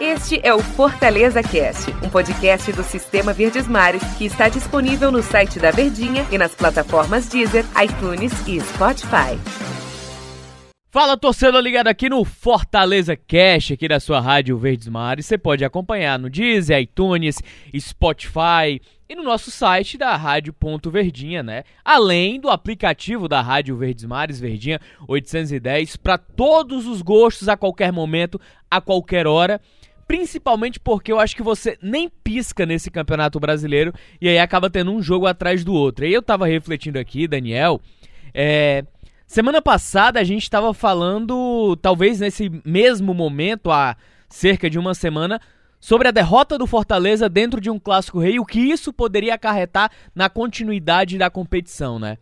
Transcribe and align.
Este 0.00 0.40
é 0.42 0.54
o 0.54 0.60
Fortaleza 0.60 1.42
Cast, 1.42 1.90
um 2.02 2.08
podcast 2.08 2.72
do 2.72 2.82
Sistema 2.82 3.32
Verdes 3.32 3.68
Mares 3.68 4.02
que 4.16 4.24
está 4.24 4.48
disponível 4.48 5.12
no 5.12 5.22
site 5.22 5.58
da 5.58 5.70
Verdinha 5.70 6.26
e 6.30 6.38
nas 6.38 6.54
plataformas 6.54 7.28
Deezer, 7.28 7.64
iTunes 7.82 8.32
e 8.46 8.60
Spotify. 8.60 9.38
Fala 10.90 11.18
torcedor 11.18 11.60
ligado 11.60 11.88
aqui 11.88 12.08
no 12.08 12.24
Fortaleza 12.24 13.14
Cast, 13.16 13.74
aqui 13.74 13.86
da 13.86 14.00
sua 14.00 14.20
rádio 14.20 14.56
Verdes 14.56 14.88
Mares. 14.88 15.26
Você 15.26 15.36
pode 15.36 15.64
acompanhar 15.64 16.18
no 16.18 16.30
Deezer, 16.30 16.80
iTunes, 16.80 17.42
Spotify 17.78 18.80
e 19.08 19.14
no 19.14 19.22
nosso 19.22 19.50
site 19.50 19.96
da 19.96 20.14
Rádio 20.16 20.52
Ponto 20.52 20.90
Verdinha, 20.90 21.42
né? 21.42 21.64
Além 21.84 22.38
do 22.38 22.50
aplicativo 22.50 23.26
da 23.26 23.40
Rádio 23.40 23.76
Verdes 23.76 24.04
Mares, 24.04 24.38
Verdinha 24.38 24.80
810, 25.06 25.96
para 25.96 26.18
todos 26.18 26.86
os 26.86 27.00
gostos, 27.00 27.48
a 27.48 27.56
qualquer 27.56 27.90
momento, 27.90 28.40
a 28.70 28.80
qualquer 28.80 29.26
hora 29.26 29.60
principalmente 30.08 30.80
porque 30.80 31.12
eu 31.12 31.20
acho 31.20 31.36
que 31.36 31.42
você 31.42 31.76
nem 31.82 32.08
pisca 32.08 32.64
nesse 32.64 32.90
Campeonato 32.90 33.38
Brasileiro 33.38 33.92
e 34.18 34.26
aí 34.26 34.38
acaba 34.38 34.70
tendo 34.70 34.90
um 34.90 35.02
jogo 35.02 35.26
atrás 35.26 35.62
do 35.62 35.74
outro. 35.74 36.06
E 36.06 36.12
eu 36.14 36.22
tava 36.22 36.46
refletindo 36.46 36.98
aqui, 36.98 37.28
Daniel, 37.28 37.78
é, 38.32 38.84
semana 39.26 39.60
passada 39.60 40.18
a 40.18 40.24
gente 40.24 40.42
estava 40.42 40.72
falando, 40.72 41.76
talvez 41.76 42.20
nesse 42.20 42.50
mesmo 42.64 43.12
momento, 43.12 43.70
há 43.70 43.94
cerca 44.30 44.70
de 44.70 44.78
uma 44.78 44.94
semana, 44.94 45.38
sobre 45.80 46.08
a 46.08 46.12
derrota 46.12 46.58
do 46.58 46.66
Fortaleza 46.66 47.28
dentro 47.28 47.60
de 47.60 47.70
um 47.70 47.78
clássico 47.78 48.18
rei, 48.18 48.38
o 48.38 48.44
que 48.44 48.60
isso 48.60 48.92
poderia 48.92 49.34
acarretar 49.34 49.90
na 50.14 50.28
continuidade 50.28 51.18
da 51.18 51.30
competição, 51.30 51.98
né? 51.98 52.18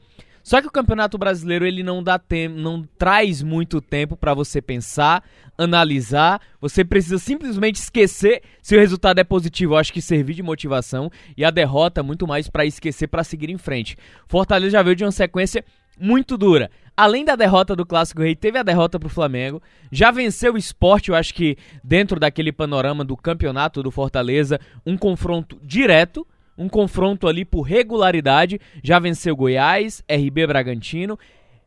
Só 0.46 0.60
que 0.60 0.68
o 0.68 0.70
Campeonato 0.70 1.18
Brasileiro 1.18 1.66
ele 1.66 1.82
não 1.82 2.00
dá 2.00 2.20
tempo, 2.20 2.54
não 2.56 2.88
traz 2.96 3.42
muito 3.42 3.80
tempo 3.80 4.16
para 4.16 4.32
você 4.32 4.62
pensar, 4.62 5.24
analisar. 5.58 6.40
Você 6.60 6.84
precisa 6.84 7.18
simplesmente 7.18 7.80
esquecer 7.80 8.42
se 8.62 8.76
o 8.76 8.78
resultado 8.78 9.18
é 9.18 9.24
positivo. 9.24 9.74
Eu 9.74 9.78
acho 9.78 9.92
que 9.92 10.00
servir 10.00 10.34
de 10.34 10.44
motivação 10.44 11.10
e 11.36 11.44
a 11.44 11.50
derrota 11.50 12.00
muito 12.00 12.28
mais 12.28 12.48
para 12.48 12.64
esquecer 12.64 13.08
para 13.08 13.24
seguir 13.24 13.50
em 13.50 13.58
frente. 13.58 13.96
Fortaleza 14.28 14.70
já 14.70 14.82
veio 14.84 14.94
de 14.94 15.04
uma 15.04 15.10
sequência 15.10 15.64
muito 15.98 16.36
dura. 16.36 16.70
Além 16.96 17.24
da 17.24 17.36
derrota 17.36 17.76
do 17.76 17.84
Clássico 17.84 18.22
Rei, 18.22 18.34
teve 18.34 18.58
a 18.58 18.62
derrota 18.62 18.98
pro 18.98 19.08
Flamengo. 19.08 19.62
Já 19.92 20.10
venceu 20.10 20.54
o 20.54 20.58
esporte, 20.58 21.10
eu 21.10 21.14
acho 21.14 21.34
que 21.34 21.56
dentro 21.84 22.18
daquele 22.18 22.52
panorama 22.52 23.04
do 23.04 23.16
campeonato 23.16 23.82
do 23.82 23.90
Fortaleza, 23.90 24.58
um 24.84 24.96
confronto 24.96 25.58
direto 25.62 26.26
um 26.58 26.68
confronto 26.68 27.28
ali 27.28 27.44
por 27.44 27.62
regularidade. 27.62 28.60
Já 28.82 28.98
venceu 28.98 29.36
Goiás, 29.36 30.02
RB 30.10 30.46
Bragantino, 30.46 31.18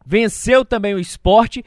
venceu 0.06 0.66
também 0.66 0.94
o 0.94 1.00
esporte 1.00 1.64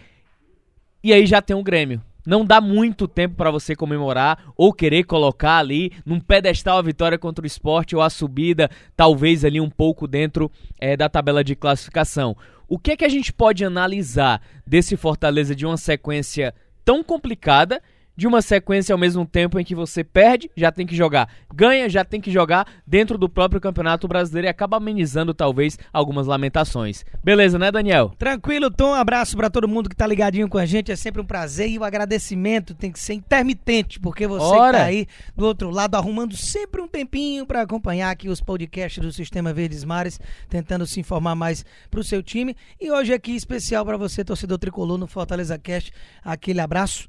e 1.03 1.13
aí 1.13 1.27
já 1.27 1.41
tem 1.41 1.55
um 1.55 1.63
Grêmio. 1.63 2.03
Não 2.25 2.45
dá 2.45 2.61
muito 2.61 3.09
tempo 3.09 3.34
para 3.34 3.51
você 3.51 3.75
comemorar 3.75 4.53
ou 4.56 4.73
querer 4.73 5.05
colocar 5.05 5.59
ali 5.59 5.92
num 6.06 6.20
pedestal 6.20 6.78
a 6.78 6.83
vitória 6.83 7.19
contra 7.19 7.42
o 7.42 7.47
esporte 7.47 7.97
ou 7.97 8.03
a 8.03 8.09
subida, 8.09 8.70
talvez 8.97 9.45
ali 9.45 9.61
um 9.61 9.70
pouco 9.70 10.06
dentro 10.06 10.50
é, 10.78 10.97
da 10.97 11.09
tabela 11.09 11.43
de 11.43 11.56
classificação. 11.56 12.37
O 12.69 12.78
que 12.78 12.93
é 12.93 12.97
que 12.97 13.05
a 13.05 13.09
gente 13.09 13.33
pode 13.33 13.65
analisar 13.65 14.41
desse 14.67 14.97
Fortaleza 14.97 15.55
de 15.55 15.67
uma 15.67 15.77
sequência 15.77 16.55
tão 16.84 17.03
complicada 17.03 17.83
de 18.17 18.27
uma 18.27 18.43
sequência 18.43 18.93
ao 18.93 18.99
mesmo 18.99 19.27
tempo 19.27 19.59
em 19.59 19.65
que 19.65 19.75
você 19.75 20.05
perde, 20.05 20.51
já 20.57 20.71
tem 20.71 20.87
que 20.87 20.95
jogar, 20.95 21.29
ganha, 21.53 21.89
já 21.89 22.05
tem 22.05 22.21
que 22.21 22.31
jogar 22.31 22.67
dentro 22.87 23.17
do 23.17 23.29
próprio 23.29 23.61
Campeonato 23.61 24.07
Brasileiro 24.07 24.47
e 24.47 24.51
acaba 24.51 24.77
amenizando 24.77 25.33
talvez 25.33 25.79
algumas 25.93 26.27
lamentações. 26.27 27.05
Beleza, 27.25 27.59
né, 27.59 27.71
Daniel? 27.71 28.13
Tranquilo, 28.19 28.71
Tom. 28.71 28.93
Um 28.93 28.95
abraço 28.95 29.37
para 29.37 29.49
todo 29.49 29.67
mundo 29.67 29.89
que 29.89 29.97
tá 29.97 30.07
ligadinho 30.07 30.49
com 30.49 30.59
a 30.59 30.67
gente. 30.67 30.93
É 30.93 30.97
sempre 30.97 31.21
um 31.21 31.25
prazer 31.25 31.71
e 31.71 31.79
o 31.79 31.85
agradecimento 31.85 32.75
tem 32.75 32.93
que 32.93 33.01
ser 33.01 33.15
intermitente, 33.15 33.99
porque 33.99 34.27
você 34.27 34.45
Ora. 34.45 34.73
que 34.73 34.79
tá 34.79 34.85
aí 34.85 35.07
do 35.35 35.47
outro 35.47 35.71
lado 35.71 35.95
arrumando 35.95 36.37
sempre 36.37 36.83
um 36.83 36.89
tempinho 36.89 37.47
para 37.47 37.63
acompanhar 37.63 38.11
aqui 38.11 38.29
os 38.29 38.41
podcasts 38.41 39.03
do 39.03 39.13
Sistema 39.13 39.53
Verdes 39.53 39.85
Mares, 39.85 40.21
tentando 40.49 40.87
se 40.87 41.01
informar 41.01 41.34
mais 41.34 41.65
pro 41.91 42.05
seu 42.05 42.22
time. 42.22 42.55
E 42.81 42.91
hoje 42.91 43.15
aqui 43.15 43.34
especial 43.34 43.84
para 43.84 43.97
você, 43.97 44.25
torcedor 44.25 44.59
tricolor 44.59 44.99
no 44.99 45.06
Fortaleza 45.06 45.59
Cast. 45.59 45.93
Aquele 46.22 46.61
abraço. 46.61 47.09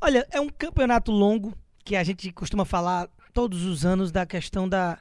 Olha, 0.00 0.26
é 0.30 0.40
um 0.40 0.48
campeonato 0.48 1.10
longo 1.10 1.56
que 1.84 1.96
a 1.96 2.04
gente 2.04 2.30
costuma 2.32 2.64
falar 2.64 3.08
todos 3.32 3.64
os 3.64 3.84
anos 3.84 4.12
da 4.12 4.24
questão 4.24 4.68
da, 4.68 4.98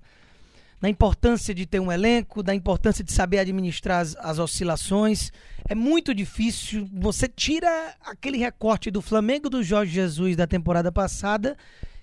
da 0.81 0.89
importância 0.89 1.53
de 1.53 1.65
ter 1.65 1.79
um 1.79 1.91
elenco, 1.91 2.41
da 2.43 2.53
importância 2.53 3.03
de 3.03 3.11
saber 3.11 3.39
administrar 3.39 4.01
as, 4.01 4.15
as, 4.17 4.39
oscilações. 4.39 5.31
É 5.67 5.75
muito 5.75 6.13
difícil. 6.13 6.89
Você 6.93 7.27
tira 7.27 7.95
aquele 8.05 8.37
recorte 8.37 8.91
do 8.91 9.01
Flamengo 9.01 9.49
do 9.49 9.63
Jorge 9.63 9.93
Jesus 9.93 10.35
da 10.35 10.47
temporada 10.47 10.91
passada, 10.91 11.57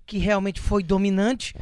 que 0.07 0.19
realmente 0.19 0.61
foi 0.61 0.83
dominante, 0.83 1.55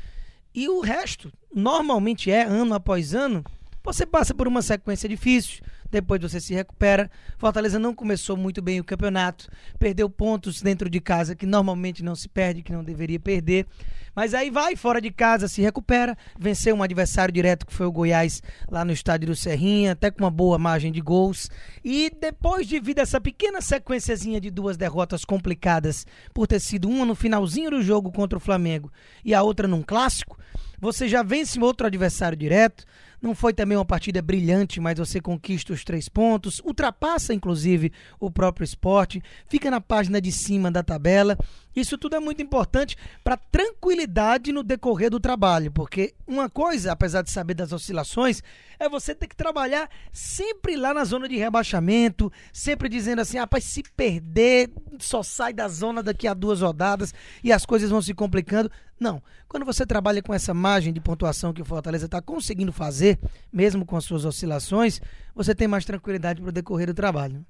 e 0.55 0.69
o 0.69 0.81
resto, 0.81 1.33
normalmente 1.55 2.31
é 2.31 2.43
ano 2.43 2.75
após 2.75 3.15
ano, 3.15 3.45
você 3.85 4.05
passa 4.05 4.35
por 4.35 4.49
uma 4.49 4.63
sequência 4.63 5.09
difícil 5.09 5.63
depois 5.91 6.21
você 6.21 6.41
se 6.41 6.55
recupera. 6.55 7.11
Fortaleza 7.37 7.79
não 7.79 7.95
começou 7.95 8.37
muito 8.37 8.61
bem 8.61 8.81
o 8.81 8.85
campeonato, 8.85 9.51
perdeu 9.79 10.09
pontos 10.09 10.61
dentro 10.63 10.89
de 10.91 11.01
casa 11.01 11.35
que 11.35 11.47
normalmente 11.47 12.03
não 12.03 12.15
se 12.15 12.29
perde, 12.29 12.63
que 12.63 12.73
não 12.73 12.85
deveria 12.85 13.19
perder. 13.19 13.67
Mas 14.15 14.35
aí 14.35 14.51
vai 14.51 14.75
fora 14.75 15.01
de 15.01 15.11
casa, 15.11 15.47
se 15.47 15.63
recupera, 15.63 16.17
venceu 16.37 16.75
um 16.75 16.83
adversário 16.83 17.33
direto 17.33 17.65
que 17.65 17.73
foi 17.73 17.87
o 17.87 17.93
Goiás 17.93 18.43
lá 18.69 18.85
no 18.85 18.93
estádio 18.93 19.29
do 19.29 19.37
Serrinha, 19.37 19.93
até 19.93 20.11
com 20.11 20.25
uma 20.25 20.31
boa 20.31 20.59
margem 20.59 20.91
de 20.91 21.01
gols. 21.01 21.49
E 21.85 22.11
depois 22.21 22.67
de 22.67 22.81
vir 22.81 22.95
dessa 22.95 23.21
pequena 23.21 23.61
sequenciazinha 23.61 24.41
de 24.41 24.51
duas 24.51 24.77
derrotas 24.77 25.25
complicadas, 25.25 26.05
por 26.35 26.47
ter 26.47 26.61
sido 26.61 26.89
uma 26.89 27.05
no 27.05 27.15
finalzinho 27.15 27.71
do 27.71 27.81
jogo 27.81 28.11
contra 28.11 28.37
o 28.37 28.41
Flamengo 28.41 28.93
e 29.25 29.35
a 29.35 29.43
outra 29.43 29.69
num 29.69 29.83
clássico, 29.83 30.37
você 30.81 31.09
já 31.09 31.23
vence 31.23 31.61
outro 31.61 31.87
adversário 31.87 32.37
direto, 32.37 32.85
não 33.21 33.35
foi 33.35 33.53
também 33.53 33.77
uma 33.77 33.85
partida 33.85 34.23
brilhante, 34.23 34.81
mas 34.81 34.99
você 34.99 35.21
conquista 35.21 35.73
os 35.73 35.85
três 35.85 36.09
pontos, 36.09 36.61
ultrapassa 36.65 37.35
inclusive 37.35 37.93
o 38.21 38.31
próprio 38.31 38.65
esporte, 38.65 39.23
fica 39.49 39.71
na 39.71 39.81
página 39.81 40.21
de 40.21 40.33
cima 40.33 40.71
da 40.71 40.83
tabela. 40.83 41.37
Isso 41.79 41.97
tudo 41.97 42.17
é 42.17 42.21
muito 42.21 42.43
importante 42.43 42.97
para 43.23 43.37
tranquilidade 43.37 44.53
no 44.53 44.63
decorrer 44.63 45.11
do 45.11 45.21
trabalho, 45.21 45.71
porque 45.71 46.15
uma 46.27 46.51
coisa, 46.51 46.93
apesar 46.93 47.23
de 47.23 47.31
saber 47.31 47.55
das 47.55 47.73
oscilações, 47.73 48.43
é 48.79 48.89
você 48.89 49.15
ter 49.15 49.27
que 49.27 49.37
trabalhar 49.37 49.89
sempre 50.13 50.77
lá 50.77 50.93
na 50.93 51.05
zona 51.05 51.29
de 51.29 51.37
rebaixamento, 51.37 52.33
sempre 52.53 52.89
dizendo 52.89 53.21
assim: 53.21 53.39
rapaz, 53.39 53.65
se 53.65 53.83
perder, 53.97 54.71
só 54.99 55.23
sai 55.23 55.53
da 55.53 55.69
zona 55.69 56.03
daqui 56.03 56.27
a 56.27 56.35
duas 56.35 56.61
rodadas 56.61 57.15
e 57.43 57.53
as 57.53 57.65
coisas 57.65 57.91
vão 57.91 58.03
se 58.03 58.15
complicando. 58.15 58.71
Não. 58.99 59.23
Quando 59.49 59.65
você 59.65 59.87
trabalha 59.87 60.21
com 60.21 60.35
essa 60.35 60.53
margem 60.53 60.93
de 60.93 61.01
pontuação 61.01 61.53
que 61.53 61.63
o 61.63 61.65
Fortaleza 61.65 62.07
está 62.07 62.21
conseguindo 62.21 62.73
fazer, 62.73 63.19
mesmo 63.53 63.87
com 63.87 63.97
as 63.97 64.05
suas 64.05 64.25
oscilações, 64.25 65.01
você 65.35 65.55
tem 65.55 65.69
mais 65.69 65.85
tranquilidade 65.85 66.41
para 66.41 66.49
o 66.49 66.53
decorrer 66.53 66.89
do 66.89 66.95
trabalho. 66.95 67.47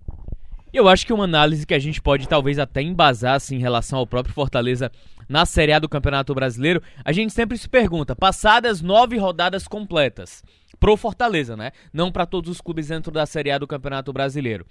Eu 0.72 0.86
acho 0.86 1.06
que 1.06 1.12
uma 1.12 1.24
análise 1.24 1.66
que 1.66 1.72
a 1.72 1.78
gente 1.78 2.00
pode 2.00 2.28
talvez 2.28 2.58
até 2.58 2.82
embasar 2.82 3.34
assim, 3.34 3.56
em 3.56 3.60
relação 3.60 3.98
ao 3.98 4.06
próprio 4.06 4.34
Fortaleza 4.34 4.92
na 5.26 5.46
Série 5.46 5.72
A 5.72 5.78
do 5.78 5.88
Campeonato 5.88 6.34
Brasileiro, 6.34 6.82
a 7.02 7.10
gente 7.10 7.32
sempre 7.32 7.56
se 7.56 7.68
pergunta, 7.68 8.14
passadas 8.14 8.82
nove 8.82 9.16
rodadas 9.16 9.66
completas, 9.66 10.42
pro 10.78 10.96
Fortaleza, 10.96 11.56
né? 11.56 11.72
Não 11.92 12.12
para 12.12 12.26
todos 12.26 12.50
os 12.50 12.60
clubes 12.60 12.88
dentro 12.88 13.10
da 13.10 13.24
Série 13.24 13.50
A 13.50 13.58
do 13.58 13.66
Campeonato 13.66 14.12
Brasileiro. 14.12 14.66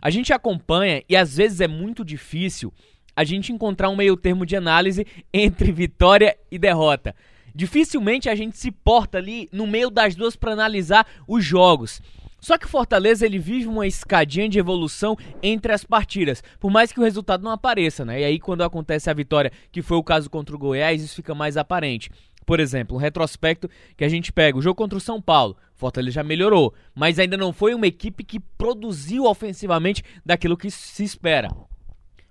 A 0.00 0.08
gente 0.08 0.32
acompanha 0.32 1.02
e 1.08 1.14
às 1.14 1.36
vezes 1.36 1.60
é 1.60 1.68
muito 1.68 2.04
difícil 2.04 2.72
a 3.14 3.22
gente 3.22 3.52
encontrar 3.52 3.90
um 3.90 3.96
meio 3.96 4.16
termo 4.16 4.46
de 4.46 4.56
análise 4.56 5.06
entre 5.32 5.70
vitória 5.70 6.36
e 6.50 6.58
derrota. 6.58 7.14
Dificilmente 7.54 8.28
a 8.28 8.34
gente 8.34 8.56
se 8.56 8.70
porta 8.70 9.18
ali 9.18 9.48
no 9.52 9.66
meio 9.66 9.90
das 9.90 10.14
duas 10.14 10.36
para 10.36 10.52
analisar 10.52 11.06
os 11.26 11.44
jogos. 11.44 12.02
Só 12.40 12.58
que 12.58 12.66
o 12.66 12.68
Fortaleza 12.68 13.24
ele 13.24 13.38
vive 13.38 13.66
uma 13.66 13.86
escadinha 13.86 14.48
de 14.48 14.58
evolução 14.58 15.16
entre 15.42 15.72
as 15.72 15.84
partidas, 15.84 16.42
por 16.60 16.70
mais 16.70 16.92
que 16.92 17.00
o 17.00 17.02
resultado 17.02 17.42
não 17.42 17.50
apareça, 17.50 18.04
né? 18.04 18.20
E 18.20 18.24
aí 18.24 18.38
quando 18.38 18.62
acontece 18.62 19.10
a 19.10 19.14
vitória, 19.14 19.50
que 19.72 19.82
foi 19.82 19.96
o 19.96 20.04
caso 20.04 20.30
contra 20.30 20.54
o 20.54 20.58
Goiás, 20.58 21.02
isso 21.02 21.16
fica 21.16 21.34
mais 21.34 21.56
aparente. 21.56 22.10
Por 22.44 22.60
exemplo, 22.60 22.96
um 22.96 23.00
retrospecto 23.00 23.68
que 23.96 24.04
a 24.04 24.08
gente 24.08 24.32
pega, 24.32 24.56
o 24.56 24.62
jogo 24.62 24.76
contra 24.76 24.96
o 24.96 25.00
São 25.00 25.20
Paulo, 25.20 25.56
Fortaleza 25.74 26.14
já 26.14 26.22
melhorou, 26.22 26.72
mas 26.94 27.18
ainda 27.18 27.36
não 27.36 27.52
foi 27.52 27.74
uma 27.74 27.86
equipe 27.86 28.22
que 28.22 28.38
produziu 28.38 29.24
ofensivamente 29.24 30.04
daquilo 30.24 30.56
que 30.56 30.70
se 30.70 31.02
espera. 31.02 31.48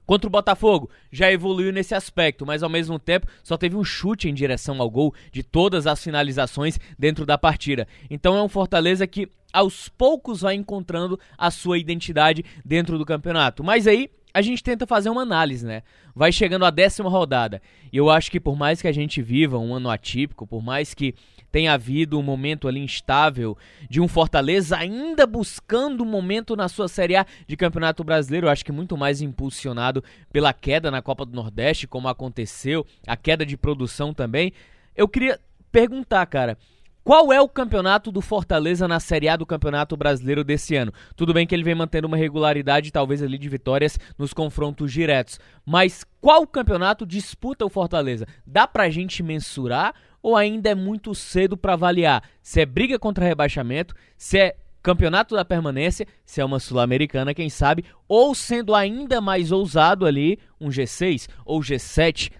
Contra 0.05 0.27
o 0.27 0.31
Botafogo, 0.31 0.89
já 1.11 1.31
evoluiu 1.31 1.73
nesse 1.73 1.95
aspecto, 1.95 2.45
mas 2.45 2.61
ao 2.61 2.69
mesmo 2.69 2.99
tempo 2.99 3.27
só 3.43 3.57
teve 3.57 3.75
um 3.75 3.83
chute 3.83 4.29
em 4.29 4.33
direção 4.33 4.79
ao 4.79 4.89
gol 4.89 5.13
de 5.31 5.41
todas 5.41 5.87
as 5.87 6.01
finalizações 6.01 6.79
dentro 6.97 7.25
da 7.25 7.37
partida. 7.37 7.87
Então 8.09 8.37
é 8.37 8.41
um 8.41 8.49
Fortaleza 8.49 9.07
que 9.07 9.27
aos 9.55 9.87
poucos 9.87 10.41
vai 10.41 10.53
encontrando 10.53 11.17
a 11.37 11.49
sua 11.49 11.77
identidade 11.77 12.43
dentro 12.63 12.97
do 12.97 13.05
campeonato. 13.05 13.63
Mas 13.63 13.87
aí 13.87 14.09
a 14.33 14.41
gente 14.41 14.61
tenta 14.61 14.85
fazer 14.85 15.09
uma 15.09 15.21
análise, 15.21 15.65
né? 15.65 15.81
Vai 16.13 16.29
chegando 16.29 16.65
a 16.65 16.69
décima 16.69 17.09
rodada. 17.09 17.61
E 17.91 17.95
eu 17.95 18.09
acho 18.09 18.29
que 18.29 18.37
por 18.37 18.57
mais 18.57 18.81
que 18.81 18.87
a 18.87 18.91
gente 18.91 19.21
viva 19.21 19.57
um 19.57 19.73
ano 19.73 19.89
atípico, 19.89 20.45
por 20.45 20.61
mais 20.61 20.93
que 20.93 21.15
tem 21.53 21.69
havido 21.69 22.19
um 22.19 22.21
momento 22.21 22.67
ali 22.67 22.81
instável 22.81 23.57
de 23.89 24.01
um 24.01 24.09
Fortaleza 24.09 24.75
ainda 24.75 25.25
buscando 25.25 26.03
um 26.03 26.05
momento 26.05 26.53
na 26.53 26.67
sua 26.67 26.89
Série 26.89 27.15
A 27.15 27.25
de 27.47 27.55
Campeonato 27.55 28.03
Brasileiro, 28.03 28.47
eu 28.47 28.51
acho 28.51 28.65
que 28.65 28.73
muito 28.73 28.97
mais 28.97 29.21
impulsionado 29.21 30.03
pela 30.33 30.51
queda 30.51 30.91
na 30.91 31.01
Copa 31.01 31.25
do 31.25 31.33
Nordeste, 31.33 31.87
como 31.87 32.09
aconteceu, 32.09 32.85
a 33.07 33.15
queda 33.15 33.45
de 33.45 33.55
produção 33.55 34.13
também. 34.13 34.51
Eu 34.93 35.07
queria 35.07 35.39
perguntar, 35.71 36.25
cara, 36.25 36.57
qual 37.05 37.31
é 37.31 37.39
o 37.39 37.47
campeonato 37.47 38.11
do 38.11 38.19
Fortaleza 38.19 38.87
na 38.87 38.99
Série 38.99 39.29
A 39.29 39.35
do 39.35 39.45
Campeonato 39.45 39.95
Brasileiro 39.95 40.43
desse 40.43 40.75
ano? 40.75 40.91
Tudo 41.15 41.35
bem 41.35 41.45
que 41.45 41.53
ele 41.53 41.63
vem 41.63 41.75
mantendo 41.75 42.07
uma 42.07 42.17
regularidade, 42.17 42.91
talvez 42.91 43.21
ali 43.21 43.37
de 43.37 43.47
vitórias 43.47 43.99
nos 44.17 44.33
confrontos 44.33 44.91
diretos. 44.91 45.39
Mas 45.63 46.03
qual 46.19 46.47
campeonato 46.47 47.05
disputa 47.05 47.63
o 47.63 47.69
Fortaleza? 47.69 48.25
Dá 48.43 48.65
pra 48.65 48.89
gente 48.89 49.21
mensurar 49.21 49.93
ou 50.19 50.35
ainda 50.35 50.71
é 50.71 50.73
muito 50.73 51.13
cedo 51.13 51.55
para 51.55 51.73
avaliar 51.73 52.23
se 52.41 52.59
é 52.59 52.65
briga 52.65 52.97
contra 52.97 53.23
rebaixamento, 53.23 53.93
se 54.17 54.39
é 54.39 54.55
campeonato 54.81 55.35
da 55.35 55.45
permanência, 55.45 56.07
se 56.25 56.41
é 56.41 56.45
uma 56.45 56.59
sul-americana, 56.59 57.35
quem 57.35 57.51
sabe, 57.51 57.85
ou 58.07 58.33
sendo 58.33 58.73
ainda 58.73 59.21
mais 59.21 59.51
ousado 59.51 60.07
ali, 60.07 60.39
um 60.59 60.69
G6 60.69 61.27
ou 61.45 61.61
G7, 61.61 62.31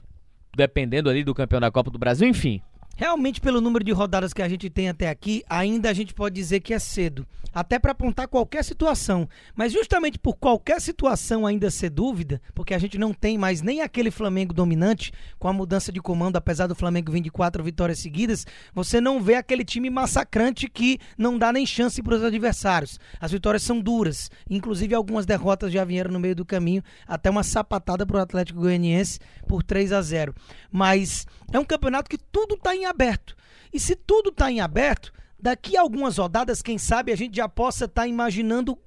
dependendo 0.58 1.08
ali 1.08 1.24
do 1.24 1.36
campeão 1.36 1.60
da 1.60 1.70
Copa 1.70 1.92
do 1.92 2.00
Brasil, 2.00 2.28
enfim. 2.28 2.64
Realmente, 2.98 3.42
pelo 3.42 3.60
número 3.60 3.84
de 3.84 3.92
rodadas 3.92 4.32
que 4.32 4.42
a 4.42 4.48
gente 4.48 4.70
tem 4.70 4.88
até 4.88 5.10
aqui, 5.10 5.44
ainda 5.50 5.90
a 5.90 5.94
gente 5.94 6.14
pode 6.14 6.34
dizer 6.34 6.62
que 6.62 6.74
é 6.74 6.80
cedo. 6.80 7.28
Até 7.54 7.78
para 7.78 7.92
apontar 7.92 8.28
qualquer 8.28 8.64
situação. 8.64 9.28
Mas 9.54 9.74
justamente 9.74 10.18
por 10.18 10.36
qualquer 10.36 10.80
situação 10.80 11.46
ainda 11.46 11.70
ser 11.70 11.90
dúvida, 11.90 12.42
porque 12.54 12.74
a 12.74 12.78
gente 12.78 12.98
não 12.98 13.14
tem 13.14 13.38
mais 13.38 13.62
nem 13.62 13.82
aquele 13.82 14.12
Flamengo 14.12 14.54
dominante, 14.54 15.12
com 15.38 15.48
a 15.50 15.54
mudança 15.54 15.92
de 15.92 16.02
comando, 16.02 16.38
apesar 16.38 16.68
do 16.68 16.76
Flamengo 16.76 17.12
vir 17.12 17.22
de 17.22 17.30
quatro 17.30 17.64
vitórias 17.64 18.00
seguidas, 18.00 18.46
você 18.74 19.02
não 19.02 19.22
vê 19.22 19.36
aquele 19.36 19.66
time 19.66 19.90
massacrante 19.90 20.70
que 20.70 20.98
não 21.18 21.38
dá 21.38 21.52
nem 21.52 21.66
chance 21.66 22.02
para 22.02 22.16
os 22.16 22.24
adversários. 22.24 22.98
As 23.20 23.32
vitórias 23.32 23.64
são 23.64 23.80
duras. 23.80 24.30
Inclusive, 24.50 24.96
algumas 24.96 25.26
derrotas 25.26 25.72
já 25.72 25.84
vieram 25.84 26.12
no 26.12 26.20
meio 26.20 26.36
do 26.36 26.46
caminho, 26.46 26.84
até 27.06 27.30
uma 27.30 27.44
sapatada 27.44 28.06
para 28.06 28.18
o 28.18 28.22
Atlético 28.22 28.62
Goianiense 28.62 29.20
por 29.48 29.64
3 29.64 29.92
a 29.92 30.02
0 30.02 30.34
Mas 30.72 31.26
é 31.52 31.60
um 31.60 31.66
campeonato 31.66 32.10
que 32.10 32.18
tudo 32.18 32.56
está 32.56 32.76
em 32.76 32.85
aberto. 32.86 33.36
E 33.74 33.80
se 33.80 33.96
tudo 33.96 34.30
está 34.30 34.52
em 34.52 34.62
aberto, 34.62 35.12
daqui 35.40 35.76
a 35.78 35.82
algumas 35.82 36.18
rodadas, 36.18 36.62
quem 36.62 36.78
sabe 36.78 37.12
a 37.12 37.16
gente 37.16 37.36
já 37.36 37.48
possa 37.48 37.86
estar 37.86 38.04
tá 38.04 38.08
imaginando 38.08 38.78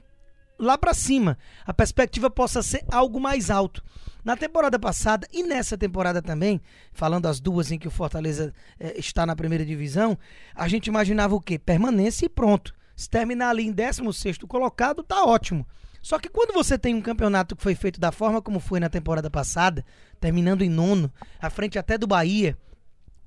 lá 0.58 0.76
para 0.76 0.92
cima. 0.92 1.38
A 1.64 1.72
perspectiva 1.72 2.28
possa 2.28 2.62
ser 2.62 2.84
algo 2.90 3.20
mais 3.20 3.50
alto. 3.50 3.82
Na 4.24 4.36
temporada 4.36 4.78
passada 4.78 5.26
e 5.32 5.42
nessa 5.42 5.78
temporada 5.78 6.20
também, 6.20 6.60
falando 6.92 7.26
as 7.26 7.40
duas 7.40 7.70
em 7.70 7.78
que 7.78 7.88
o 7.88 7.90
Fortaleza 7.90 8.52
eh, 8.78 8.94
está 8.98 9.24
na 9.24 9.36
primeira 9.36 9.64
divisão, 9.64 10.18
a 10.54 10.68
gente 10.68 10.88
imaginava 10.88 11.34
o 11.34 11.40
quê? 11.40 11.58
Permanência 11.58 12.26
e 12.26 12.28
pronto. 12.28 12.74
Se 12.96 13.08
terminar 13.08 13.50
ali 13.50 13.64
em 13.64 13.72
16 13.72 14.38
colocado, 14.48 15.02
tá 15.02 15.24
ótimo. 15.24 15.66
Só 16.02 16.18
que 16.18 16.28
quando 16.28 16.52
você 16.52 16.76
tem 16.76 16.94
um 16.94 17.00
campeonato 17.00 17.56
que 17.56 17.62
foi 17.62 17.74
feito 17.74 18.00
da 18.00 18.12
forma 18.12 18.42
como 18.42 18.60
foi 18.60 18.80
na 18.80 18.88
temporada 18.88 19.30
passada, 19.30 19.84
terminando 20.20 20.62
em 20.62 20.68
nono, 20.68 21.12
à 21.40 21.48
frente 21.48 21.78
até 21.78 21.96
do 21.96 22.06
Bahia, 22.06 22.56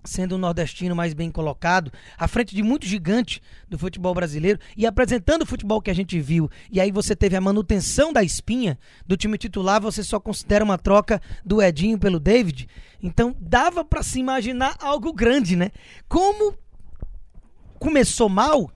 sendo 0.04 0.34
o 0.34 0.38
nordestino 0.38 0.96
mais 0.96 1.14
bem 1.14 1.32
colocado, 1.32 1.92
à 2.18 2.28
frente 2.28 2.56
de 2.56 2.64
muito 2.64 2.86
gigante 2.86 3.42
do 3.70 3.78
futebol 3.78 4.14
brasileiro 4.14 4.60
e 4.76 4.86
apresentando 4.86 5.44
o 5.44 5.46
futebol 5.46 5.82
que 5.82 5.92
a 5.92 5.94
gente 5.94 6.20
viu. 6.20 6.50
E 6.72 6.80
aí 6.80 6.92
você 6.92 7.16
teve 7.16 7.36
a 7.36 7.42
manutenção 7.42 8.12
da 8.12 8.24
espinha 8.24 8.78
do 9.06 9.16
time 9.16 9.38
titular, 9.38 9.82
você 9.82 10.04
só 10.04 10.20
considera 10.20 10.64
uma 10.64 10.78
troca 10.78 11.22
do 11.46 11.62
Edinho 11.62 11.98
pelo 11.98 12.20
David. 12.20 12.68
Então 13.02 13.36
dava 13.40 13.84
para 13.84 14.04
se 14.04 14.20
imaginar 14.20 14.76
algo 14.80 15.14
grande, 15.14 15.56
né? 15.56 15.72
Como 16.08 16.56
começou 17.80 18.30
mal, 18.30 18.72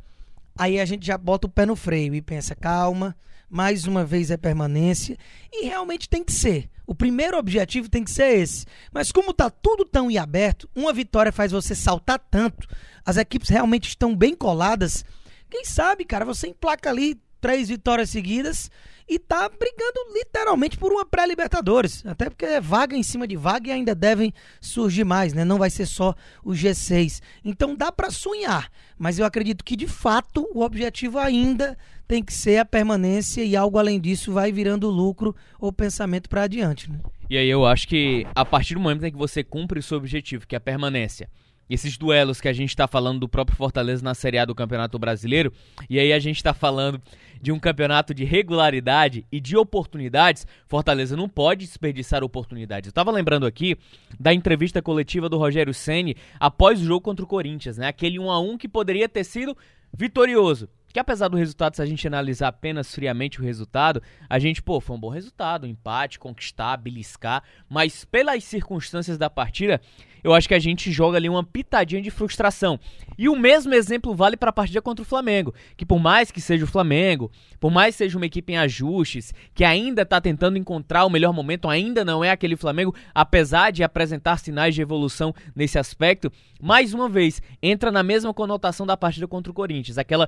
aí 0.57 0.80
a 0.80 0.86
gente 0.86 1.06
já 1.06 1.18
bota 1.18 1.48
o 1.48 1.50
pé 1.50 1.66
no 1.66 1.75
freio 1.75 2.16
e 2.16 2.21
pensa, 2.21 2.56
calma, 2.56 3.16
mais 3.56 3.86
uma 3.86 4.04
vez 4.04 4.31
é 4.31 4.36
permanência 4.36 5.18
e 5.50 5.63
realmente 5.63 6.10
tem 6.10 6.22
que 6.22 6.34
ser. 6.34 6.69
O 6.86 6.94
primeiro 6.94 7.38
objetivo 7.38 7.88
tem 7.88 8.04
que 8.04 8.12
ser 8.12 8.38
esse. 8.38 8.66
Mas 8.92 9.13
como 9.13 9.31
está 9.31 9.50
tudo 9.50 9.86
tão 9.86 10.12
em 10.12 10.18
aberto, 10.18 10.69
uma 10.75 10.92
vitória 10.92 11.31
faz 11.31 11.54
você 11.54 11.74
saltar 11.74 12.19
tanto, 12.19 12.68
as 13.06 13.16
equipes 13.16 13.48
realmente 13.48 13.88
estão 13.88 14.13
bem 14.13 14.36
coladas. 14.36 15.06
Quem 15.50 15.63
sabe, 15.63 16.04
cara, 16.04 16.25
você 16.25 16.48
emplaca 16.48 16.90
ali 16.90 17.18
três 17.45 17.69
vitórias 17.69 18.09
seguidas 18.09 18.71
e 19.07 19.19
tá 19.19 19.47
brigando 19.47 20.00
literalmente 20.15 20.80
por 20.80 20.92
uma 20.92 21.06
pré-Libertadores. 21.06 22.03
Até 22.03 22.27
porque 22.27 22.44
é 22.44 22.59
vaga 22.59 22.97
em 22.97 23.03
cima 23.03 23.27
de 23.27 23.36
vaga 23.36 23.69
e 23.69 23.71
ainda 23.71 23.94
devem 23.94 24.33
surgir 24.59 25.03
mais, 25.03 25.31
né? 25.31 25.45
Não 25.45 25.59
vai 25.59 25.69
ser 25.69 25.86
só 25.86 26.15
o 26.44 26.53
G6. 26.53 27.21
Então 27.44 27.75
dá 27.75 27.92
para 27.92 28.09
sonhar, 28.09 28.71
mas 28.97 29.19
eu 29.19 29.27
acredito 29.27 29.63
que 29.63 29.75
de 29.75 29.86
fato 29.86 30.50
o 30.56 30.63
objetivo 30.63 31.19
ainda 31.19 31.77
tem 32.07 32.24
que 32.24 32.33
ser 32.33 32.57
a 32.57 32.65
permanência 32.65 33.44
e 33.44 33.56
algo 33.56 33.77
além 33.77 34.00
disso 34.00 34.33
vai 34.33 34.51
virando 34.51 34.89
lucro 34.89 35.36
ou 35.59 35.71
pensamento 35.71 36.27
para 36.27 36.42
adiante, 36.42 36.89
né? 36.89 37.00
E 37.30 37.38
aí 37.38 37.47
eu 37.47 37.63
acho 37.63 37.88
que 37.88 38.25
a 38.33 38.44
partir 38.44 38.74
do 38.74 38.80
momento 38.80 39.06
em 39.06 39.12
que 39.12 39.18
você 39.18 39.44
cumpre 39.44 39.77
o 39.80 39.83
seu 39.83 40.00
objetivo, 40.00 40.47
que 40.47 40.56
é 40.56 40.57
a 40.57 40.62
permanência, 40.62 41.30
esses 41.69 41.97
duelos 41.97 42.39
que 42.39 42.47
a 42.47 42.53
gente 42.53 42.69
está 42.69 42.88
falando 42.88 43.19
do 43.19 43.29
próprio 43.29 43.57
Fortaleza 43.57 44.03
na 44.03 44.13
Série 44.13 44.38
A 44.38 44.45
do 44.45 44.56
Campeonato 44.56 44.97
Brasileiro, 45.00 45.51
e 45.89 46.00
aí 46.00 46.13
a 46.13 46.19
gente 46.19 46.38
está 46.38 46.53
falando 46.53 47.01
de 47.41 47.51
um 47.51 47.59
campeonato 47.59 48.13
de 48.13 48.23
regularidade 48.23 49.25
e 49.31 49.39
de 49.39 49.57
oportunidades, 49.57 50.47
Fortaleza 50.67 51.15
não 51.15 51.29
pode 51.29 51.65
desperdiçar 51.65 52.23
oportunidades. 52.23 52.88
Eu 52.88 52.91
estava 52.91 53.12
lembrando 53.12 53.45
aqui 53.45 53.77
da 54.19 54.33
entrevista 54.33 54.81
coletiva 54.81 55.29
do 55.29 55.38
Rogério 55.38 55.73
Ceni 55.73 56.15
após 56.39 56.81
o 56.81 56.85
jogo 56.85 57.01
contra 57.01 57.23
o 57.23 57.27
Corinthians, 57.27 57.77
né? 57.77 57.88
Aquele 57.88 58.19
1 58.19 58.31
a 58.31 58.39
1 58.39 58.57
que 58.57 58.68
poderia 58.68 59.09
ter 59.09 59.23
sido 59.23 59.56
vitorioso 59.94 60.69
que 60.95 61.00
apesar 61.00 61.27
do 61.27 61.35
resultado, 61.35 61.75
se 61.75 61.81
a 61.81 61.85
gente 61.85 62.07
analisar 62.07 62.47
apenas 62.47 62.95
friamente 62.95 63.41
o 63.41 63.44
resultado, 63.44 64.01
a 64.29 64.39
gente, 64.39 64.63
pô, 64.63 64.79
foi 64.79 64.95
um 64.95 65.00
bom 65.00 65.09
resultado, 65.09 65.65
um 65.65 65.69
empate, 65.69 66.18
conquistar, 66.18 66.77
beliscar, 66.77 67.44
mas 67.68 68.06
pelas 68.06 68.45
circunstâncias 68.45 69.18
da 69.18 69.29
partida, 69.29 69.81
eu 70.25 70.33
acho 70.33 70.48
que 70.48 70.56
a 70.56 70.60
gente 70.60 70.92
joga 70.92 71.19
ali 71.19 71.30
uma 71.30 71.44
pitadinha 71.44 72.01
de 72.01 72.10
frustração. 72.10 72.80
E 73.16 73.30
o 73.30 73.36
mesmo 73.36 73.75
exemplo 73.75 74.16
vale 74.16 74.36
para 74.36 74.50
a 74.50 74.54
partida 74.54 74.81
contra 74.81 75.04
o 75.04 75.06
Flamengo, 75.06 75.54
que 75.77 75.86
por 75.86 76.00
mais 76.00 76.31
que 76.31 76.42
seja 76.42 76.66
o 76.66 76.68
Flamengo, 76.68 77.31
por 77.60 77.72
mais 77.72 77.94
que 77.94 78.00
seja 78.00 78.18
uma 78.18 78.25
equipe 78.25 78.51
em 78.51 78.57
ajustes, 78.57 79.36
que 79.54 79.63
ainda 79.63 80.01
está 80.01 80.19
tentando 80.19 80.57
encontrar 80.57 81.06
o 81.06 81.12
melhor 81.12 81.31
momento, 81.31 81.69
ainda 81.69 82.04
não 82.04 82.24
é 82.24 82.31
aquele 82.31 82.56
Flamengo, 82.56 82.95
apesar 83.13 83.69
de 83.72 83.83
apresentar 83.83 84.39
sinais 84.39 84.74
de 84.74 84.81
evolução 84.81 85.31
nesse 85.56 85.77
aspecto, 85.77 86.31
mais 86.60 86.92
uma 86.92 87.07
vez, 87.07 87.39
entra 87.62 87.92
na 87.92 88.01
mesma 88.01 88.33
conotação 88.33 88.83
da 88.83 88.98
partida 88.98 89.28
contra 89.28 89.51
o 89.51 89.56
Corinthians, 89.56 90.00
aquela 90.00 90.28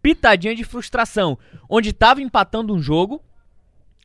pitadinha 0.00 0.54
de 0.54 0.64
frustração, 0.64 1.38
onde 1.68 1.90
estava 1.90 2.22
empatando 2.22 2.72
um 2.72 2.80
jogo 2.80 3.22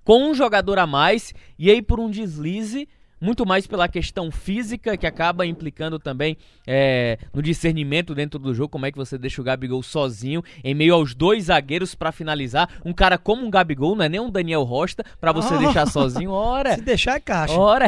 com 0.03 0.30
um 0.30 0.33
jogador 0.33 0.80
a 0.80 0.85
mais 0.85 1.33
e 1.57 1.71
aí 1.71 1.81
por 1.81 1.97
um 1.97 2.09
deslize 2.09 2.89
muito 3.19 3.45
mais 3.45 3.68
pela 3.68 3.88
questão 3.88 4.31
física, 4.31 4.98
que 4.98 5.06
acaba 5.06 5.45
implicando 5.45 5.99
também 5.99 6.38
é, 6.66 7.18
no 7.33 7.42
discernimento 7.42 8.16
dentro 8.16 8.40
do 8.40 8.54
jogo, 8.54 8.69
como 8.69 8.85
é 8.85 8.92
que 8.92 8.97
você 8.97 9.18
deixa 9.18 9.42
o 9.42 9.44
Gabigol 9.44 9.83
sozinho, 9.83 10.44
em 10.64 10.73
meio 10.73 10.94
aos 10.94 11.14
dois 11.14 11.45
zagueiros 11.45 11.95
para 11.95 12.11
finalizar. 12.11 12.69
Um 12.85 12.94
cara 12.94 13.18
como 13.18 13.45
um 13.45 13.49
Gabigol, 13.49 13.95
não 13.95 14.06
é 14.06 14.09
nem 14.09 14.19
um 14.19 14.30
Daniel 14.30 14.64
Rosta, 14.64 15.04
para 15.19 15.31
você 15.31 15.54
oh, 15.54 15.57
deixar 15.57 15.85
sozinho. 15.88 16.31
Ora! 16.31 16.76
Se 16.80 16.81
deixar 16.81 17.16
é 17.16 17.19
caixa. 17.19 17.54
Ora! 17.54 17.88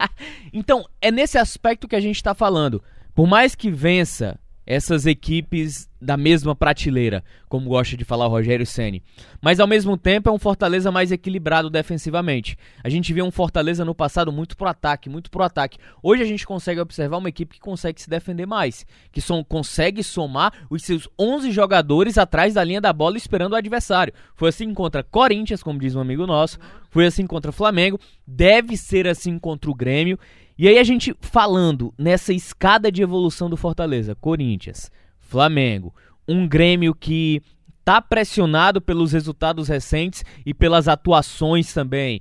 então, 0.52 0.84
é 1.00 1.10
nesse 1.10 1.38
aspecto 1.38 1.88
que 1.88 1.96
a 1.96 2.00
gente 2.00 2.16
está 2.16 2.34
falando. 2.34 2.82
Por 3.14 3.26
mais 3.26 3.54
que 3.54 3.70
vença 3.70 4.38
essas 4.66 5.06
equipes 5.06 5.88
da 6.00 6.16
mesma 6.16 6.54
prateleira, 6.54 7.24
como 7.48 7.68
gosta 7.68 7.96
de 7.96 8.04
falar 8.04 8.26
o 8.26 8.30
Rogério 8.30 8.66
Ceni. 8.66 9.02
Mas 9.40 9.60
ao 9.60 9.66
mesmo 9.66 9.96
tempo 9.96 10.28
é 10.28 10.32
um 10.32 10.38
Fortaleza 10.38 10.90
mais 10.90 11.10
equilibrado 11.10 11.70
defensivamente. 11.70 12.56
A 12.82 12.88
gente 12.88 13.12
viu 13.12 13.24
um 13.24 13.30
Fortaleza 13.30 13.84
no 13.84 13.94
passado 13.94 14.30
muito 14.32 14.56
pro 14.56 14.68
ataque, 14.68 15.08
muito 15.08 15.30
pro 15.30 15.44
ataque. 15.44 15.78
Hoje 16.02 16.22
a 16.22 16.26
gente 16.26 16.46
consegue 16.46 16.80
observar 16.80 17.18
uma 17.18 17.28
equipe 17.28 17.54
que 17.54 17.60
consegue 17.60 18.00
se 18.00 18.10
defender 18.10 18.46
mais, 18.46 18.84
que 19.12 19.20
som, 19.20 19.42
consegue 19.44 20.02
somar 20.02 20.52
os 20.68 20.82
seus 20.82 21.08
11 21.18 21.50
jogadores 21.52 22.18
atrás 22.18 22.54
da 22.54 22.64
linha 22.64 22.80
da 22.80 22.92
bola 22.92 23.16
esperando 23.16 23.52
o 23.52 23.56
adversário. 23.56 24.12
Foi 24.34 24.48
assim 24.48 24.74
contra 24.74 25.02
Corinthians, 25.02 25.62
como 25.62 25.78
diz 25.78 25.94
um 25.94 26.00
amigo 26.00 26.26
nosso, 26.26 26.58
foi 26.90 27.06
assim 27.06 27.26
contra 27.26 27.52
Flamengo, 27.52 27.98
deve 28.26 28.76
ser 28.76 29.06
assim 29.06 29.38
contra 29.38 29.70
o 29.70 29.74
Grêmio 29.74 30.18
e 30.58 30.68
aí 30.68 30.78
a 30.78 30.84
gente 30.84 31.14
falando 31.20 31.92
nessa 31.98 32.32
escada 32.32 32.90
de 32.90 33.02
evolução 33.02 33.50
do 33.50 33.56
Fortaleza, 33.56 34.14
Corinthians, 34.14 34.90
Flamengo, 35.18 35.94
um 36.26 36.48
Grêmio 36.48 36.94
que 36.94 37.42
tá 37.84 38.00
pressionado 38.00 38.80
pelos 38.80 39.12
resultados 39.12 39.68
recentes 39.68 40.24
e 40.44 40.52
pelas 40.52 40.88
atuações 40.88 41.72
também, 41.72 42.20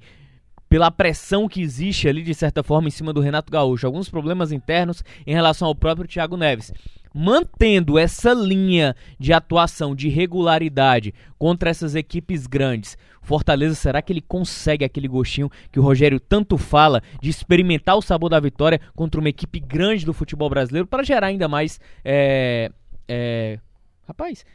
pela 0.67 0.91
pressão 0.91 1.47
que 1.47 1.61
existe 1.61 2.07
ali 2.07 2.21
de 2.21 2.33
certa 2.33 2.61
forma 2.61 2.87
em 2.87 2.91
cima 2.91 3.13
do 3.13 3.21
Renato 3.21 3.51
Gaúcho, 3.51 3.87
alguns 3.87 4.09
problemas 4.09 4.51
internos 4.51 5.03
em 5.25 5.33
relação 5.33 5.67
ao 5.67 5.75
próprio 5.75 6.07
Thiago 6.07 6.37
Neves. 6.37 6.73
Mantendo 7.17 7.97
essa 7.97 8.33
linha 8.33 8.93
de 9.17 9.31
atuação 9.31 9.95
de 9.95 10.09
regularidade 10.09 11.13
contra 11.39 11.69
essas 11.69 11.95
equipes 11.95 12.45
grandes, 12.45 12.97
Fortaleza, 13.21 13.73
será 13.73 14.01
que 14.01 14.11
ele 14.11 14.21
consegue 14.21 14.83
aquele 14.83 15.07
gostinho 15.07 15.49
que 15.71 15.79
o 15.79 15.81
Rogério 15.83 16.19
tanto 16.19 16.57
fala 16.57 17.01
de 17.21 17.29
experimentar 17.29 17.95
o 17.95 18.01
sabor 18.01 18.29
da 18.29 18.39
vitória 18.39 18.81
contra 18.93 19.19
uma 19.19 19.29
equipe 19.29 19.61
grande 19.61 20.05
do 20.05 20.13
futebol 20.13 20.49
brasileiro 20.49 20.85
para 20.85 21.03
gerar 21.03 21.27
ainda 21.27 21.47
mais. 21.47 21.79
É, 22.03 22.69
é, 23.07 23.59
rapaz, 24.07 24.45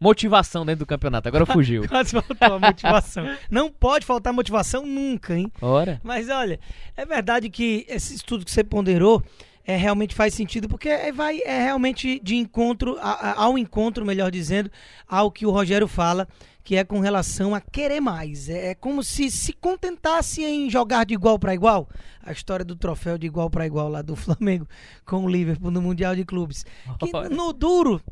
motivação 0.00 0.66
dentro 0.66 0.80
do 0.80 0.86
campeonato. 0.86 1.28
Agora 1.28 1.46
fugiu. 1.46 1.86
Quase 1.88 2.10
faltou 2.10 2.56
a 2.56 2.58
motivação. 2.58 3.36
Não 3.50 3.70
pode 3.70 4.04
faltar 4.04 4.32
motivação 4.32 4.84
nunca, 4.84 5.34
hein? 5.34 5.50
Ora. 5.62 6.00
Mas 6.02 6.28
olha, 6.28 6.58
é 6.96 7.06
verdade 7.06 7.48
que 7.48 7.86
esse 7.88 8.14
estudo 8.16 8.44
que 8.44 8.50
você 8.50 8.64
ponderou 8.64 9.22
é, 9.66 9.76
realmente 9.76 10.14
faz 10.14 10.32
sentido, 10.32 10.68
porque 10.68 10.88
é, 10.88 11.10
vai, 11.10 11.40
é 11.40 11.62
realmente 11.62 12.20
de 12.22 12.36
encontro, 12.36 12.96
a, 13.00 13.30
a, 13.30 13.44
ao 13.44 13.58
encontro, 13.58 14.04
melhor 14.06 14.30
dizendo, 14.30 14.70
ao 15.08 15.30
que 15.30 15.44
o 15.44 15.50
Rogério 15.50 15.88
fala 15.88 16.28
que 16.66 16.74
é 16.74 16.82
com 16.82 16.98
relação 16.98 17.54
a 17.54 17.60
querer 17.60 18.00
mais. 18.00 18.48
É, 18.48 18.70
é 18.70 18.74
como 18.74 19.00
se 19.00 19.30
se 19.30 19.52
contentasse 19.52 20.42
em 20.44 20.68
jogar 20.68 21.06
de 21.06 21.14
igual 21.14 21.38
para 21.38 21.54
igual. 21.54 21.88
A 22.20 22.32
história 22.32 22.64
do 22.64 22.74
troféu 22.74 23.16
de 23.16 23.24
igual 23.24 23.48
para 23.48 23.64
igual 23.64 23.88
lá 23.88 24.02
do 24.02 24.14
Flamengo 24.16 24.66
com 25.04 25.24
o 25.24 25.28
Liverpool 25.28 25.70
no 25.70 25.80
Mundial 25.80 26.16
de 26.16 26.24
Clubes. 26.24 26.66
Que 26.98 27.28
no 27.28 27.52
duro 27.52 28.02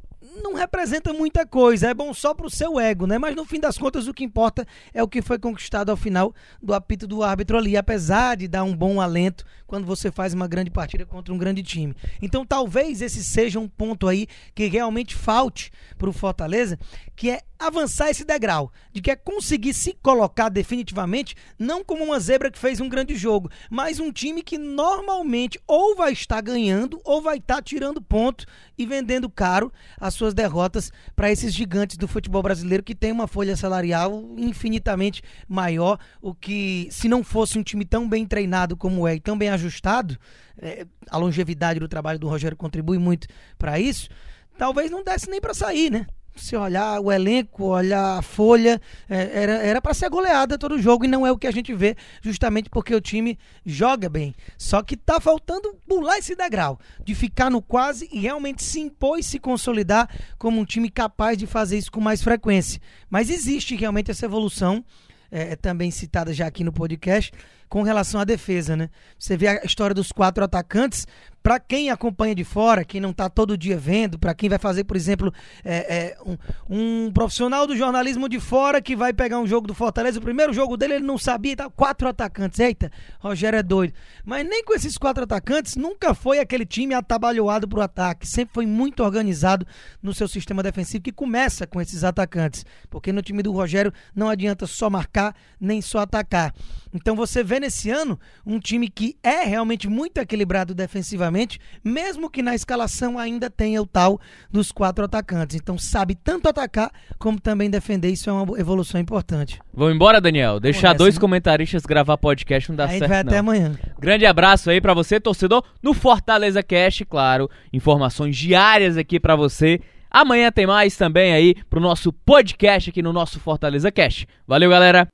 não 0.42 0.54
representa 0.54 1.12
muita 1.12 1.46
coisa, 1.46 1.88
é 1.88 1.94
bom 1.94 2.14
só 2.14 2.32
pro 2.32 2.48
seu 2.48 2.80
ego, 2.80 3.06
né? 3.06 3.18
Mas 3.18 3.36
no 3.36 3.44
fim 3.44 3.60
das 3.60 3.76
contas 3.76 4.08
o 4.08 4.14
que 4.14 4.24
importa 4.24 4.66
é 4.92 5.02
o 5.02 5.08
que 5.08 5.20
foi 5.20 5.38
conquistado 5.38 5.90
ao 5.90 5.96
final 5.96 6.34
do 6.62 6.72
apito 6.72 7.06
do 7.06 7.22
árbitro 7.22 7.58
ali, 7.58 7.76
apesar 7.76 8.36
de 8.36 8.48
dar 8.48 8.64
um 8.64 8.74
bom 8.74 9.00
alento 9.00 9.44
quando 9.66 9.84
você 9.84 10.10
faz 10.10 10.32
uma 10.32 10.48
grande 10.48 10.70
partida 10.70 11.04
contra 11.04 11.32
um 11.32 11.38
grande 11.38 11.62
time. 11.62 11.94
Então 12.22 12.46
talvez 12.46 13.02
esse 13.02 13.22
seja 13.22 13.60
um 13.60 13.68
ponto 13.68 14.08
aí 14.08 14.26
que 14.54 14.66
realmente 14.66 15.14
falte 15.14 15.70
pro 15.98 16.12
Fortaleza, 16.12 16.78
que 17.14 17.30
é 17.30 17.42
avançar 17.66 18.10
esse 18.10 18.24
degrau, 18.24 18.72
de 18.92 19.00
que 19.00 19.10
é 19.10 19.16
conseguir 19.16 19.74
se 19.74 19.96
colocar 20.02 20.48
definitivamente, 20.48 21.34
não 21.58 21.84
como 21.84 22.04
uma 22.04 22.20
zebra 22.20 22.50
que 22.50 22.58
fez 22.58 22.80
um 22.80 22.88
grande 22.88 23.14
jogo, 23.16 23.50
mas 23.70 23.98
um 23.98 24.12
time 24.12 24.42
que 24.42 24.58
normalmente 24.58 25.60
ou 25.66 25.96
vai 25.96 26.12
estar 26.12 26.40
ganhando 26.40 27.00
ou 27.04 27.22
vai 27.22 27.38
estar 27.38 27.62
tirando 27.62 28.02
ponto 28.02 28.46
e 28.76 28.86
vendendo 28.86 29.28
caro 29.28 29.72
as 29.98 30.14
suas 30.14 30.34
derrotas 30.34 30.92
para 31.14 31.30
esses 31.30 31.52
gigantes 31.52 31.96
do 31.96 32.08
futebol 32.08 32.42
brasileiro 32.42 32.82
que 32.82 32.94
tem 32.94 33.12
uma 33.12 33.26
folha 33.26 33.56
salarial 33.56 34.24
infinitamente 34.36 35.22
maior, 35.48 35.98
o 36.20 36.34
que 36.34 36.88
se 36.90 37.08
não 37.08 37.22
fosse 37.24 37.58
um 37.58 37.62
time 37.62 37.84
tão 37.84 38.08
bem 38.08 38.26
treinado 38.26 38.76
como 38.76 39.06
é 39.06 39.16
e 39.16 39.20
tão 39.20 39.36
bem 39.36 39.48
ajustado, 39.50 40.18
é, 40.58 40.86
a 41.10 41.16
longevidade 41.16 41.80
do 41.80 41.88
trabalho 41.88 42.18
do 42.18 42.28
Rogério 42.28 42.56
contribui 42.56 42.98
muito 42.98 43.26
para 43.58 43.78
isso, 43.78 44.08
talvez 44.56 44.90
não 44.90 45.02
desse 45.02 45.28
nem 45.28 45.40
para 45.40 45.54
sair, 45.54 45.90
né? 45.90 46.06
Se 46.34 46.56
olhar 46.56 47.00
o 47.00 47.12
elenco, 47.12 47.64
olhar 47.64 48.18
a 48.18 48.22
folha, 48.22 48.80
é, 49.08 49.68
era 49.68 49.80
para 49.80 49.94
ser 49.94 50.08
goleada 50.08 50.58
todo 50.58 50.80
jogo 50.80 51.04
e 51.04 51.08
não 51.08 51.26
é 51.26 51.30
o 51.30 51.38
que 51.38 51.46
a 51.46 51.50
gente 51.50 51.72
vê, 51.74 51.96
justamente 52.22 52.68
porque 52.68 52.94
o 52.94 53.00
time 53.00 53.38
joga 53.64 54.08
bem. 54.08 54.34
Só 54.58 54.82
que 54.82 54.96
tá 54.96 55.20
faltando 55.20 55.74
pular 55.86 56.18
esse 56.18 56.34
degrau, 56.34 56.78
de 57.04 57.14
ficar 57.14 57.50
no 57.50 57.62
quase 57.62 58.08
e 58.12 58.18
realmente 58.18 58.62
se 58.62 58.80
impor 58.80 59.18
e 59.18 59.22
se 59.22 59.38
consolidar 59.38 60.08
como 60.38 60.60
um 60.60 60.64
time 60.64 60.90
capaz 60.90 61.38
de 61.38 61.46
fazer 61.46 61.78
isso 61.78 61.92
com 61.92 62.00
mais 62.00 62.22
frequência. 62.22 62.80
Mas 63.08 63.30
existe 63.30 63.76
realmente 63.76 64.10
essa 64.10 64.26
evolução, 64.26 64.84
é, 65.30 65.52
é 65.52 65.56
também 65.56 65.90
citada 65.90 66.32
já 66.32 66.46
aqui 66.46 66.64
no 66.64 66.72
podcast, 66.72 67.32
com 67.68 67.82
relação 67.82 68.20
à 68.20 68.24
defesa, 68.24 68.76
né? 68.76 68.88
Você 69.18 69.36
vê 69.36 69.48
a 69.48 69.64
história 69.64 69.94
dos 69.94 70.12
quatro 70.12 70.44
atacantes, 70.44 71.06
para 71.44 71.60
quem 71.60 71.90
acompanha 71.90 72.34
de 72.34 72.42
fora, 72.42 72.86
quem 72.86 73.02
não 73.02 73.10
está 73.10 73.28
todo 73.28 73.58
dia 73.58 73.76
vendo, 73.76 74.18
para 74.18 74.32
quem 74.32 74.48
vai 74.48 74.58
fazer, 74.58 74.84
por 74.84 74.96
exemplo, 74.96 75.30
é, 75.62 75.76
é, 75.94 76.16
um, 76.24 76.38
um, 76.70 77.12
profissional 77.12 77.66
do 77.66 77.76
jornalismo 77.76 78.30
de 78.30 78.40
fora 78.40 78.80
que 78.80 78.96
vai 78.96 79.12
pegar 79.12 79.38
um 79.38 79.46
jogo 79.46 79.66
do 79.66 79.74
Fortaleza, 79.74 80.18
o 80.18 80.22
primeiro 80.22 80.54
jogo 80.54 80.74
dele 80.74 80.94
ele 80.94 81.04
não 81.04 81.18
sabia, 81.18 81.54
tá, 81.54 81.68
quatro 81.68 82.08
atacantes, 82.08 82.58
eita, 82.60 82.90
Rogério 83.20 83.58
é 83.58 83.62
doido. 83.62 83.92
Mas 84.24 84.48
nem 84.48 84.64
com 84.64 84.72
esses 84.72 84.96
quatro 84.96 85.24
atacantes 85.24 85.76
nunca 85.76 86.14
foi 86.14 86.38
aquele 86.38 86.64
time 86.64 86.94
atabalhoado 86.94 87.68
pro 87.68 87.82
ataque, 87.82 88.26
sempre 88.26 88.54
foi 88.54 88.64
muito 88.64 89.04
organizado 89.04 89.66
no 90.02 90.14
seu 90.14 90.26
sistema 90.26 90.62
defensivo 90.62 91.04
que 91.04 91.12
começa 91.12 91.66
com 91.66 91.78
esses 91.78 92.04
atacantes, 92.04 92.64
porque 92.88 93.12
no 93.12 93.20
time 93.20 93.42
do 93.42 93.52
Rogério 93.52 93.92
não 94.16 94.30
adianta 94.30 94.66
só 94.66 94.88
marcar 94.88 95.36
nem 95.60 95.82
só 95.82 95.98
atacar. 95.98 96.54
Então 96.94 97.14
você 97.14 97.42
vê 97.42 97.58
nesse 97.58 97.90
ano 97.90 98.18
um 98.46 98.58
time 98.60 98.88
que 98.88 99.18
é 99.22 99.42
realmente 99.44 99.88
muito 99.88 100.18
equilibrado 100.18 100.74
defensivamente, 100.74 101.33
mesmo 101.82 102.30
que 102.30 102.42
na 102.42 102.54
escalação 102.54 103.18
ainda 103.18 103.50
tenha 103.50 103.80
o 103.82 103.86
tal 103.86 104.20
dos 104.50 104.70
quatro 104.72 105.04
atacantes. 105.04 105.56
Então 105.56 105.76
sabe 105.76 106.14
tanto 106.14 106.48
atacar 106.48 106.90
como 107.18 107.40
também 107.40 107.68
defender. 107.68 108.10
Isso 108.10 108.30
é 108.30 108.32
uma 108.32 108.58
evolução 108.58 109.00
importante. 109.00 109.60
Vamos 109.72 109.94
embora, 109.94 110.20
Daniel. 110.20 110.60
Deixar 110.60 110.92
dois 110.94 111.14
né? 111.14 111.20
comentaristas 111.20 111.84
gravar 111.84 112.16
podcast 112.16 112.70
não 112.70 112.76
dá 112.76 112.88
certo. 112.88 112.96
A 112.96 112.98
gente 112.98 113.08
vai 113.08 113.22
não. 113.24 113.30
até 113.30 113.38
amanhã. 113.38 113.72
Grande 113.98 114.26
abraço 114.26 114.70
aí 114.70 114.80
para 114.80 114.94
você, 114.94 115.20
torcedor, 115.20 115.64
no 115.82 115.94
Fortaleza 115.94 116.62
Cast, 116.62 117.04
claro. 117.04 117.50
Informações 117.72 118.36
diárias 118.36 118.96
aqui 118.96 119.18
para 119.18 119.36
você. 119.36 119.80
Amanhã 120.10 120.52
tem 120.52 120.66
mais 120.66 120.96
também 120.96 121.32
aí 121.32 121.56
pro 121.68 121.80
nosso 121.80 122.12
podcast 122.12 122.90
aqui 122.90 123.02
no 123.02 123.12
nosso 123.12 123.40
Fortaleza 123.40 123.90
Cast. 123.90 124.28
Valeu, 124.46 124.70
galera! 124.70 125.13